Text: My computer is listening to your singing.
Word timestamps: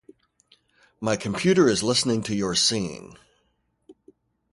My 0.99 1.15
computer 1.15 1.69
is 1.69 1.83
listening 1.83 2.23
to 2.23 2.33
your 2.35 2.55
singing. 2.55 3.19